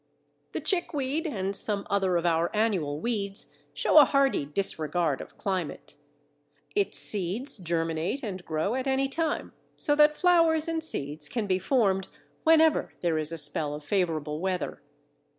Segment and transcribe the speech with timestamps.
[0.53, 5.95] The Chickweed and some other of our annual weeds show a hardy disregard of climate.
[6.73, 11.59] Its seeds germinate and grow at any time, so that flowers and seeds can be
[11.59, 12.07] formed
[12.43, 14.81] whenever there is a spell of favourable weather.